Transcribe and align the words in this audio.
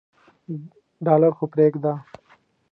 ډالر 1.05 1.31
خو 1.37 1.45
پریږده. 1.53 1.93